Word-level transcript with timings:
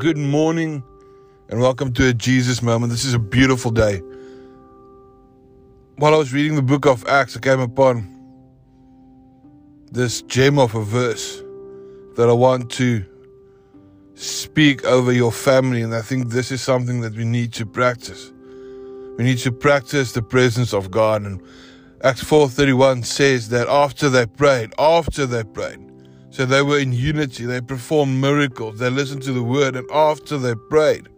Good 0.00 0.16
morning 0.16 0.82
and 1.50 1.60
welcome 1.60 1.92
to 1.92 2.08
a 2.08 2.14
Jesus 2.14 2.62
moment. 2.62 2.90
This 2.90 3.04
is 3.04 3.12
a 3.12 3.18
beautiful 3.18 3.70
day. 3.70 3.98
While 5.96 6.14
I 6.14 6.16
was 6.16 6.32
reading 6.32 6.54
the 6.54 6.62
book 6.62 6.86
of 6.86 7.06
Acts, 7.06 7.36
I 7.36 7.40
came 7.40 7.60
upon 7.60 8.08
this 9.92 10.22
gem 10.22 10.58
of 10.58 10.74
a 10.74 10.82
verse 10.82 11.42
that 12.16 12.30
I 12.30 12.32
want 12.32 12.70
to 12.70 13.04
speak 14.14 14.86
over 14.86 15.12
your 15.12 15.30
family, 15.30 15.82
and 15.82 15.94
I 15.94 16.00
think 16.00 16.30
this 16.30 16.50
is 16.50 16.62
something 16.62 17.02
that 17.02 17.14
we 17.14 17.26
need 17.26 17.52
to 17.52 17.66
practice. 17.66 18.32
We 19.18 19.24
need 19.24 19.38
to 19.40 19.52
practice 19.52 20.12
the 20.12 20.22
presence 20.22 20.72
of 20.72 20.90
God. 20.90 21.26
And 21.26 21.42
Acts 22.02 22.24
4:31 22.24 23.04
says 23.04 23.50
that 23.50 23.68
after 23.68 24.08
they 24.08 24.24
prayed, 24.24 24.72
after 24.78 25.26
they 25.26 25.44
prayed, 25.44 25.89
so 26.30 26.46
they 26.46 26.62
were 26.62 26.78
in 26.78 26.92
unity. 26.92 27.44
They 27.44 27.60
performed 27.60 28.20
miracles. 28.20 28.78
They 28.78 28.90
listened 28.90 29.22
to 29.24 29.32
the 29.32 29.42
word. 29.42 29.76
And 29.76 29.90
after 29.90 30.38
they 30.38 30.54
prayed, 30.68 31.08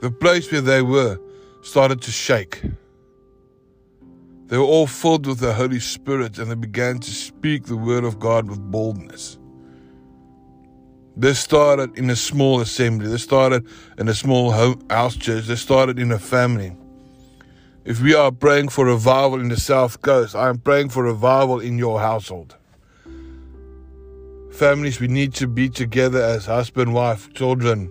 the 0.00 0.10
place 0.10 0.50
where 0.52 0.60
they 0.60 0.82
were 0.82 1.18
started 1.62 2.02
to 2.02 2.10
shake. 2.10 2.62
They 4.46 4.58
were 4.58 4.64
all 4.64 4.86
filled 4.86 5.26
with 5.26 5.38
the 5.38 5.54
Holy 5.54 5.80
Spirit 5.80 6.38
and 6.38 6.50
they 6.50 6.54
began 6.54 6.98
to 6.98 7.10
speak 7.10 7.64
the 7.64 7.76
word 7.76 8.04
of 8.04 8.18
God 8.18 8.50
with 8.50 8.60
boldness. 8.60 9.38
This 11.16 11.38
started 11.38 11.96
in 11.96 12.10
a 12.10 12.16
small 12.16 12.60
assembly. 12.60 13.06
This 13.06 13.22
started 13.22 13.66
in 13.98 14.08
a 14.08 14.14
small 14.14 14.50
house 14.50 15.16
church. 15.16 15.46
This 15.46 15.60
started 15.60 15.98
in 15.98 16.10
a 16.10 16.18
family. 16.18 16.76
If 17.84 18.00
we 18.00 18.14
are 18.14 18.30
praying 18.30 18.68
for 18.68 18.86
revival 18.86 19.40
in 19.40 19.48
the 19.48 19.56
South 19.58 20.02
Coast, 20.02 20.34
I 20.34 20.48
am 20.48 20.58
praying 20.58 20.90
for 20.90 21.02
revival 21.02 21.60
in 21.60 21.78
your 21.78 22.00
household. 22.00 22.56
Families, 24.52 25.00
we 25.00 25.08
need 25.08 25.32
to 25.34 25.46
be 25.46 25.70
together 25.70 26.20
as 26.20 26.44
husband, 26.44 26.92
wife, 26.92 27.32
children. 27.32 27.90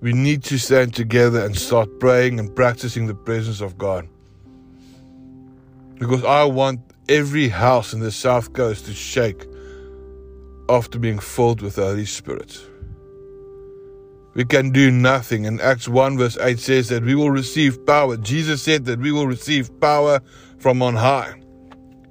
We 0.00 0.12
need 0.12 0.42
to 0.44 0.58
stand 0.58 0.94
together 0.94 1.44
and 1.44 1.56
start 1.56 2.00
praying 2.00 2.40
and 2.40 2.54
practicing 2.56 3.06
the 3.06 3.14
presence 3.14 3.60
of 3.60 3.76
God. 3.76 4.08
Because 5.96 6.24
I 6.24 6.44
want 6.44 6.80
every 7.08 7.48
house 7.48 7.92
in 7.92 8.00
the 8.00 8.10
South 8.10 8.54
Coast 8.54 8.86
to 8.86 8.94
shake 8.94 9.46
after 10.68 10.98
being 10.98 11.18
filled 11.18 11.60
with 11.60 11.74
the 11.74 11.84
Holy 11.84 12.06
Spirit. 12.06 12.58
We 14.34 14.44
can 14.44 14.70
do 14.70 14.90
nothing. 14.90 15.46
And 15.46 15.60
Acts 15.60 15.88
1 15.88 16.16
verse 16.16 16.38
8 16.38 16.58
says 16.58 16.88
that 16.88 17.02
we 17.02 17.14
will 17.14 17.30
receive 17.30 17.84
power. 17.84 18.16
Jesus 18.16 18.62
said 18.62 18.86
that 18.86 19.00
we 19.00 19.12
will 19.12 19.26
receive 19.26 19.78
power 19.80 20.20
from 20.58 20.80
on 20.80 20.94
high. 20.94 21.42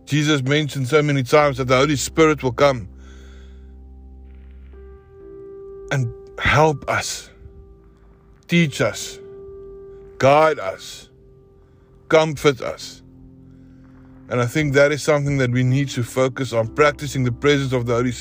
Jesus 0.08 0.42
mentioned 0.42 0.88
so 0.88 1.04
many 1.04 1.22
times 1.22 1.58
that 1.58 1.66
the 1.66 1.76
Holy 1.76 1.98
Spirit 1.98 2.42
will 2.42 2.54
come 2.54 2.88
and 5.92 6.14
help 6.40 6.90
us, 6.90 7.30
teach 8.48 8.80
us, 8.80 9.20
guide 10.18 10.60
us, 10.60 11.10
comfort 12.08 12.62
us. 12.62 13.04
And 14.30 14.40
I 14.40 14.46
think 14.46 14.74
that 14.76 14.94
is 14.94 15.04
something 15.04 15.40
that 15.40 15.52
we 15.52 15.64
need 15.64 15.90
to 15.90 16.04
focus 16.04 16.54
on 16.54 16.74
practicing 16.74 17.26
the 17.26 17.32
presence 17.34 17.74
of 17.74 17.86
the 17.86 17.96
Holy 17.96 18.14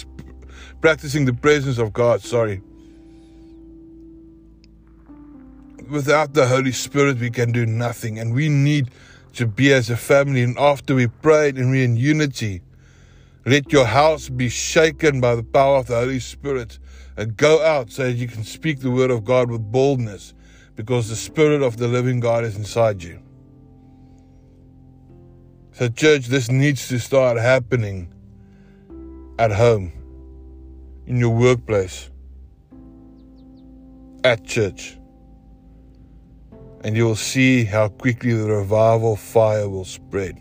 practicing 0.81 1.25
the 1.25 1.35
presence 1.35 1.79
of 1.79 1.93
God, 1.93 2.21
sorry. 2.21 2.63
Without 5.89 6.35
the 6.35 6.49
Holy 6.49 6.73
Spirit, 6.73 7.21
we 7.21 7.31
can 7.31 7.53
do 7.53 7.65
nothing, 7.65 8.19
and 8.19 8.35
we 8.35 8.49
need 8.49 8.91
to 9.37 9.47
be 9.47 9.73
as 9.73 9.91
a 9.91 9.97
family. 9.97 10.43
And 10.43 10.59
after 10.59 10.95
we 10.95 11.07
prayed 11.07 11.57
and 11.57 11.71
we're 11.71 11.85
in 11.85 11.97
unity, 11.97 12.63
let 13.45 13.73
your 13.73 13.87
house 13.87 14.29
be 14.29 14.49
shaken 14.49 15.21
by 15.21 15.35
the 15.35 15.43
power 15.43 15.79
of 15.79 15.87
the 15.87 15.97
Holy 15.97 16.21
Spirit 16.21 16.79
and 17.17 17.37
go 17.37 17.65
out 17.65 17.91
so 17.91 18.05
that 18.05 18.13
you 18.13 18.27
can 18.27 18.45
speak 18.45 18.81
the 18.81 18.91
word 18.91 19.11
of 19.11 19.25
God 19.25 19.51
with 19.51 19.61
boldness 19.61 20.35
because 20.75 21.09
the 21.09 21.17
Spirit 21.17 21.63
of 21.63 21.77
the 21.77 21.89
living 21.89 22.21
God 22.21 22.45
is 22.45 22.57
inside 22.57 23.03
you. 23.03 23.23
So, 25.73 25.89
church, 25.89 26.27
this 26.27 26.51
needs 26.51 26.89
to 26.89 26.99
start 26.99 27.39
happening 27.39 28.13
at 29.39 29.53
home, 29.53 29.93
in 31.07 31.19
your 31.19 31.31
workplace, 31.31 32.11
at 34.25 34.45
church 34.45 34.97
and 36.87 36.97
you 36.97 37.05
will 37.05 37.17
see 37.17 37.65
how 37.65 37.89
quickly 37.89 38.33
the 38.33 38.47
revival 38.47 39.17
fire 39.17 39.69
will 39.69 39.85
spread. 39.85 40.41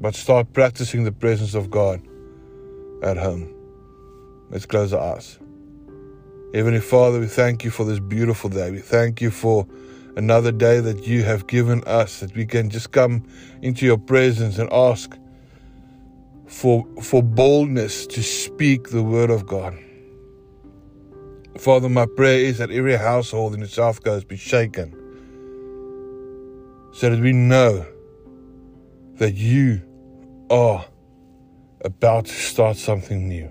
But 0.00 0.14
start 0.14 0.54
practicing 0.54 1.04
the 1.04 1.12
presence 1.12 1.52
of 1.52 1.70
God 1.70 2.00
at 3.02 3.18
home. 3.18 3.54
Let's 4.48 4.64
close 4.64 4.94
our 4.94 5.16
eyes. 5.16 5.38
Heavenly 6.54 6.80
Father, 6.80 7.20
we 7.20 7.26
thank 7.26 7.62
you 7.62 7.70
for 7.70 7.84
this 7.84 8.00
beautiful 8.00 8.48
day. 8.48 8.70
We 8.70 8.78
thank 8.78 9.20
you 9.20 9.30
for 9.30 9.66
another 10.16 10.50
day 10.50 10.80
that 10.80 11.06
you 11.06 11.24
have 11.24 11.46
given 11.46 11.84
us, 11.84 12.20
that 12.20 12.34
we 12.34 12.46
can 12.46 12.70
just 12.70 12.90
come 12.90 13.28
into 13.60 13.84
your 13.84 13.98
presence 13.98 14.56
and 14.56 14.72
ask 14.72 15.14
for, 16.46 16.86
for 17.02 17.22
boldness 17.22 18.06
to 18.06 18.22
speak 18.22 18.88
the 18.88 19.02
word 19.02 19.28
of 19.28 19.46
God. 19.46 19.78
Father, 21.62 21.88
my 21.88 22.06
prayer 22.06 22.40
is 22.40 22.58
that 22.58 22.72
every 22.72 22.96
household 22.96 23.54
in 23.54 23.60
the 23.60 23.68
South 23.68 24.02
Coast 24.02 24.26
be 24.26 24.36
shaken 24.36 24.90
so 26.92 27.08
that 27.08 27.20
we 27.20 27.30
know 27.30 27.86
that 29.18 29.34
you 29.34 29.80
are 30.50 30.84
about 31.84 32.24
to 32.24 32.32
start 32.32 32.76
something 32.76 33.28
new. 33.28 33.48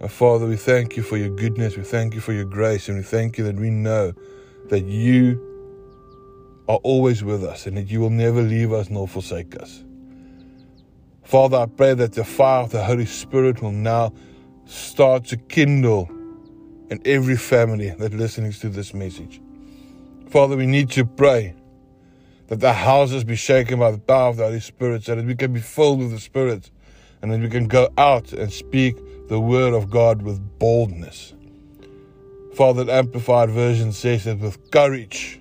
And 0.00 0.10
Father, 0.10 0.48
we 0.48 0.56
thank 0.56 0.96
you 0.96 1.04
for 1.04 1.16
your 1.16 1.30
goodness, 1.30 1.76
we 1.76 1.84
thank 1.84 2.14
you 2.14 2.20
for 2.20 2.32
your 2.32 2.44
grace, 2.44 2.88
and 2.88 2.96
we 2.96 3.04
thank 3.04 3.38
you 3.38 3.44
that 3.44 3.54
we 3.54 3.70
know 3.70 4.12
that 4.68 4.84
you 4.84 5.40
are 6.68 6.80
always 6.82 7.22
with 7.22 7.44
us 7.44 7.68
and 7.68 7.76
that 7.76 7.88
you 7.88 8.00
will 8.00 8.10
never 8.10 8.42
leave 8.42 8.72
us 8.72 8.90
nor 8.90 9.06
forsake 9.06 9.54
us. 9.62 9.84
Father, 11.22 11.58
I 11.58 11.66
pray 11.66 11.94
that 11.94 12.14
the 12.14 12.24
fire 12.24 12.64
of 12.64 12.72
the 12.72 12.82
Holy 12.82 13.06
Spirit 13.06 13.62
will 13.62 13.70
now 13.70 14.12
start 14.66 15.24
to 15.26 15.36
kindle 15.36 16.10
and 16.90 17.06
every 17.06 17.36
family 17.36 17.90
that 17.90 18.14
listening 18.14 18.52
to 18.52 18.68
this 18.68 18.94
message. 18.94 19.40
Father, 20.30 20.56
we 20.56 20.66
need 20.66 20.90
to 20.90 21.04
pray 21.04 21.54
that 22.48 22.60
the 22.60 22.72
houses 22.72 23.24
be 23.24 23.36
shaken 23.36 23.78
by 23.78 23.90
the 23.90 23.98
power 23.98 24.28
of 24.28 24.36
the 24.36 24.44
Holy 24.44 24.60
Spirit 24.60 25.04
so 25.04 25.14
that 25.14 25.24
we 25.24 25.34
can 25.34 25.52
be 25.52 25.60
filled 25.60 25.98
with 25.98 26.10
the 26.10 26.20
Spirit 26.20 26.70
and 27.20 27.32
that 27.32 27.40
we 27.40 27.48
can 27.48 27.68
go 27.68 27.90
out 27.98 28.32
and 28.32 28.52
speak 28.52 28.96
the 29.28 29.40
word 29.40 29.74
of 29.74 29.90
God 29.90 30.22
with 30.22 30.58
boldness. 30.58 31.34
Father, 32.54 32.84
the 32.84 32.92
Amplified 32.92 33.50
Version 33.50 33.92
says 33.92 34.24
that 34.24 34.38
with 34.38 34.70
courage, 34.70 35.40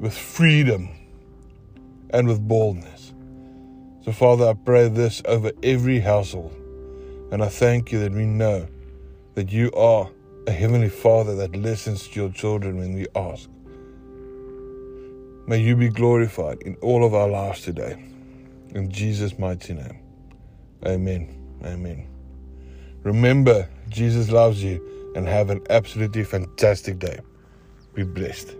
with 0.00 0.16
freedom, 0.16 0.88
and 2.10 2.26
with 2.26 2.46
boldness. 2.46 3.14
So, 4.04 4.12
Father, 4.12 4.48
I 4.48 4.54
pray 4.54 4.88
this 4.88 5.22
over 5.24 5.52
every 5.62 6.00
household. 6.00 6.54
And 7.30 7.42
I 7.42 7.48
thank 7.48 7.92
you 7.92 8.00
that 8.00 8.12
we 8.12 8.24
know 8.24 8.66
that 9.40 9.50
you 9.50 9.72
are 9.72 10.06
a 10.46 10.52
Heavenly 10.52 10.90
Father 10.90 11.34
that 11.36 11.56
listens 11.56 12.06
to 12.08 12.20
your 12.20 12.28
children 12.28 12.76
when 12.76 12.92
we 12.92 13.06
ask. 13.16 13.48
May 15.46 15.56
you 15.56 15.76
be 15.76 15.88
glorified 15.88 16.60
in 16.60 16.74
all 16.82 17.06
of 17.06 17.14
our 17.14 17.26
lives 17.26 17.62
today. 17.62 17.92
In 18.74 18.90
Jesus' 18.90 19.38
mighty 19.38 19.72
name. 19.72 19.98
Amen. 20.84 21.34
Amen. 21.64 22.06
Remember, 23.02 23.66
Jesus 23.88 24.30
loves 24.30 24.62
you 24.62 24.76
and 25.16 25.26
have 25.26 25.48
an 25.48 25.62
absolutely 25.70 26.24
fantastic 26.24 26.98
day. 26.98 27.18
Be 27.94 28.02
blessed. 28.02 28.59